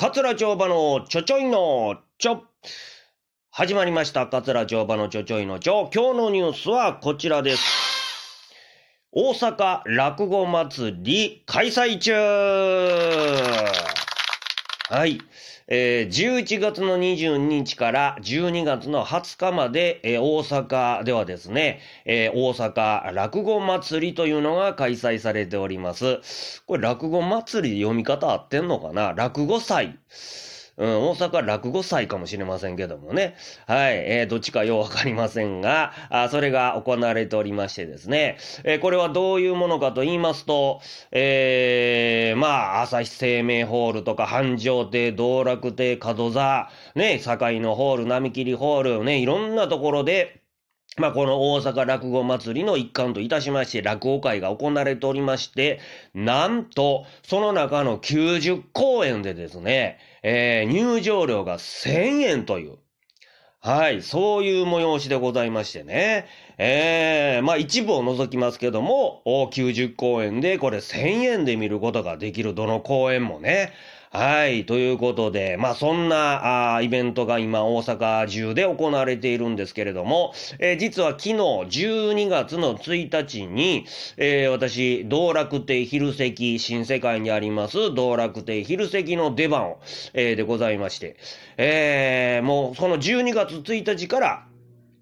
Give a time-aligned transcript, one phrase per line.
[0.00, 2.44] 桂町場のちょちょいのちょ。
[3.50, 4.28] 始まりました。
[4.28, 5.90] 桂町場のちょちょいのちょ。
[5.92, 7.64] 今日のニュースはこちらです。
[9.10, 12.12] 大阪落語祭り開催中
[14.90, 15.20] はい。
[15.66, 26.62] えー、11月の22日から12月の20日まで、えー、大阪ではですね、えー、大阪落語祭りというのが開催されております。
[26.64, 29.12] これ落語祭り読み方合ってんのかな？
[29.12, 29.98] 落語祭。
[30.78, 33.34] うん、大阪落語祭かもしれませんけどもね。
[33.66, 50.42] はい、えー、どっちかようわかりませんが、あそれが行われておりましてですね、えー、これはどういうものかと言いますと、えー、まあ、朝日生命ホールとか、繁盛亭、道楽亭、門座、ね、堺のホール、並木ホール、ね、いろんなところで、
[50.98, 55.80] まあ、この大阪落語祭りの一環といたしまして、落語会が行われておりまして、
[56.14, 62.78] なんと、その中の90公演でですね、えー、入場料が1000円という、
[63.60, 66.26] はい、そういう催しでございましてね。
[66.58, 73.72] えー、まあ一部を除きますけども、90公演でこれ1000円で見ることができるどの公演もね。
[74.10, 74.64] はい。
[74.64, 83.84] ということで、まあそんなあイベントが今大阪中で行われているんですけれども、えー、実は昨日12月の1日に、
[84.16, 89.78] えー、私、道楽亭昼席、新世界にあります道楽亭昼席の出番を、
[90.14, 91.16] えー、でございまして、
[91.58, 94.47] えー、もうその12月1日から、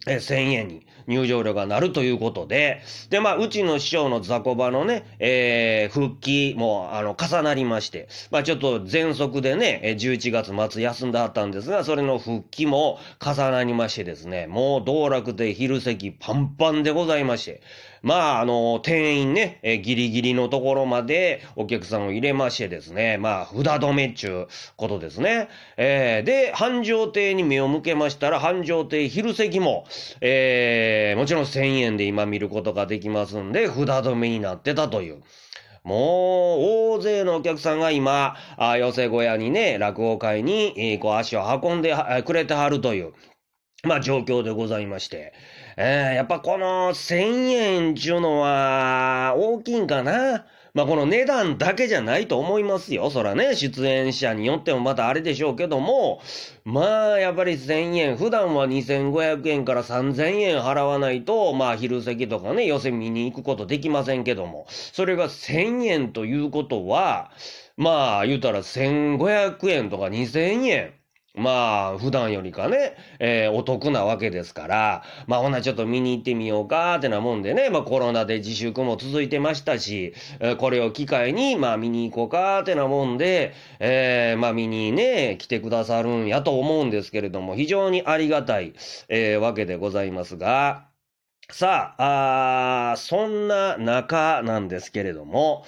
[0.06, 17.62] え、1000円に入場料がなるということで、で、まあ、うちの師匠の雑魚場のね、えー、復帰も、あの、重なりまして、まあ、ちょっと全速でね、11月末休んであったんですが、それの復帰も重なりましてですね、もう道楽で昼席パンパンでございまして、
[18.02, 25.48] まあ、あの、店員ね、えー、ギリギリのところまでお客さんを入れましてですね、まあ、札止めっちゅうことですね。
[25.76, 29.86] えー、で、繁盛亭に目を向けましたら、繁盛亭昼席も、
[30.20, 35.22] えー、もちろん1000円で今見ることができますんで、札止めになってたという。
[35.84, 41.94] もう、大勢のお客さんが今、あ寄せ小屋にね、落語会に、えー、こう足を運んで
[42.25, 43.12] くれてはるという、
[43.84, 45.32] まあ状況でございまして。
[45.76, 50.47] えー、やっぱこの1000円っちゅうのは大きいんかな？
[50.76, 53.09] まあこの値段だけじゃないと思いますよ。
[53.09, 56.20] そらね、出演者によってもまたあれでしょうけども、
[56.66, 67.31] まあやっぱり1000円、普段は2500円から3000円払わないと、まあ昼席とかね、寄せ見に行くことできませんけども、それが1000円ということは、
[67.78, 70.93] まあ言うたら1500円とか2000円。
[71.36, 88.72] まあ、普段よりかね、えー、お得なわけですから、まあ、ほなちょっと見に行ってみようかってなもんでね、まあ、コロナで自粛も続いてましたし、えー、これを機会に、まあ、見に行こうかってなもんで、えー、まあ、見にね、来てくださるんやと思うんですけれども、非常にありがたい、
[89.08, 90.88] えー、わけでございますが、
[91.50, 95.64] さあ、あそんな中なんですけれども、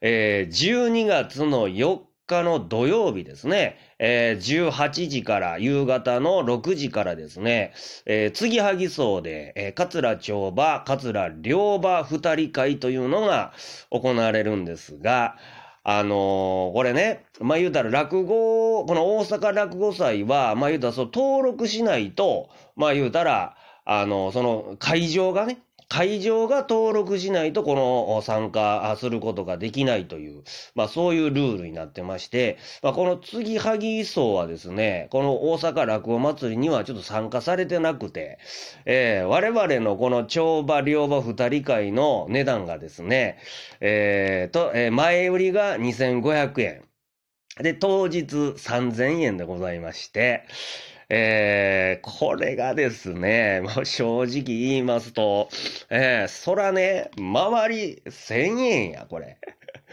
[0.00, 7.72] えー、12月の4日、日の土曜日ですね、えー、18時から夕方の6時からですね、
[8.06, 13.52] えー、継ぎはぎ荘で、えー、桂町場、桂両場二人会というのが
[13.90, 15.36] 行われるんですが、
[15.82, 25.58] あのー、これね、まあ、言うたら落語、この大阪落語祭は、まあ、言うたらそう登録しないと、まあ、言うたら、あのその会場がね、
[25.88, 30.42] 会場が登録しないとこの参加することができないという、
[30.74, 38.38] まあそういうルールになってまして、まあこの継ぎはぎ層はですね、この大阪落語祭りにはちょっと参加されてなくて、
[38.84, 43.38] えー、我々のこの帳場両場二人会の値段がですね、
[43.80, 46.84] えー、と、えー、前売りが2500円。
[47.62, 50.44] で、当日3000円でございまして、
[51.16, 55.48] えー、これがですね、もう正直言いますと、
[55.88, 59.38] えー、そらね、周り1000円や、これ。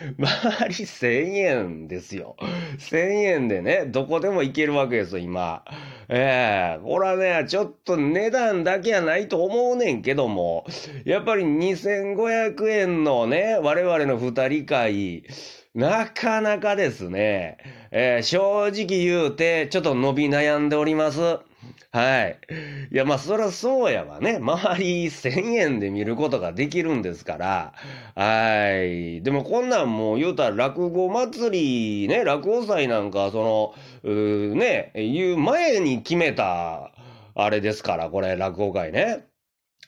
[0.17, 2.37] 周り1000円ですよ。
[2.79, 5.63] 1000円でね、どこでも行けるわけですよ、今。
[6.09, 10.65] ええー、これはね、ちょっと値段だけやないと思うねんけども、
[11.05, 15.23] やっぱり2500円のね、我々の二人会、
[15.73, 17.57] なかなかですね、
[17.91, 21.21] えー、正直言うて、ちょっと伸び悩んでおります。
[21.93, 22.39] はい。
[22.91, 24.37] いや、まあ、そりゃそうやわね。
[24.37, 27.73] 周り1000円で見ることができるんですから。
[28.15, 29.21] はい。
[29.23, 33.73] でも、こんなんもう言うたら落語祭り、ね、落語祭なんか、その、
[34.03, 36.91] うね、言う前に決めた、
[37.33, 39.30] あれですから、これ、落語会ね。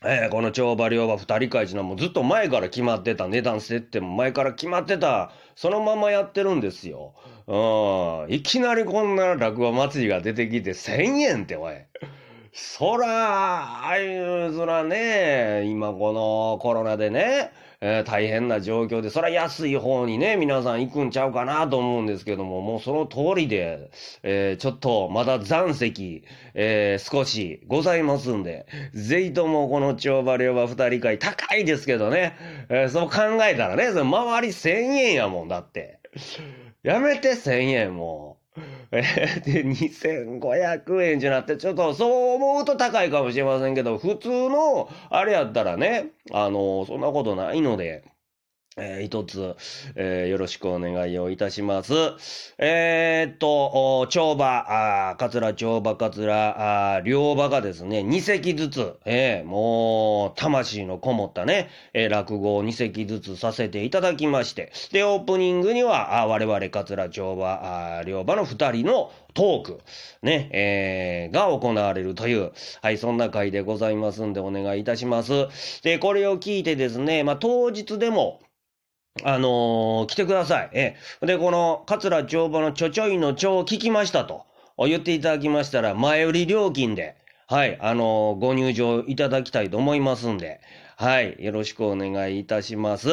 [0.06, 7.14] えー、この帳場両場二人会っていうのはもうずっと前から決まってた、値段設定も前から決まってた、そのままやってるんですよ。
[7.48, 8.34] うん。
[8.34, 11.76] いきなりこんな落語祭りが出てきて1000円って、おい。
[12.52, 17.52] そら、ああいう、そらね、今このコロナでね、
[17.86, 23.92] えー、大変な状況で、そら安い方にね、皆さん行くんちゃうかなと思うんですけども、もうその通りで、
[24.24, 32.38] えー、ちょっとまだ残席、えー、少しございますんで、ぜひともこの帳場両場二人会高いですけどね、
[32.70, 36.00] えそう考えたらね、その周り千円やもんだって。
[36.84, 38.43] やめて千円もう。
[38.92, 39.02] え
[39.46, 48.04] で、2500円じゃなくて、ちょっとそう思うと高いかもしれませんけど、普通の、あれやったらね、あの、そんなことないので、
[48.76, 49.56] えー、一つ、
[49.96, 51.94] えー、よろしくお願いをいたします。
[52.58, 69.82] えー、っと、帳場、あ桂帳場桂、あ両場がですね、2席ずつ、えー、もう、魂のこもったね、えー、落語を2席ずつさせていただきまして、で、オープニングには、あ我々桂帳場、あ両場の2人のトーク、
[70.24, 75.48] ね、えー、が行われるという、はい、そんな回でございますんでお願いいたします。
[75.84, 78.40] で、これを聞いてですね、まあ、当日でも、
[79.22, 80.70] あのー、来てください。
[80.74, 84.46] えで、この、桂帳場のちょちょいの帳を聞きましたと
[84.78, 87.16] 言っていただきましたら、前売り料金で、
[87.48, 90.62] はい、あのー、ご入場いただきたいと思いますんで、
[90.98, 93.08] はい、よろしくお願いいたします。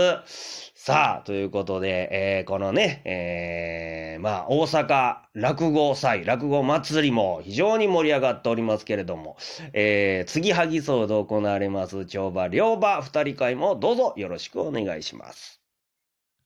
[0.75, 9.37] さあ、ということで、えー、このね、えー、まあ、大阪落語祭、落語祭りも非常に盛り上がっておりますけれども、
[9.75, 15.60] えー、次はぎそうで行われます、帳場、両場、二人会もどうぞよろしくお願いします。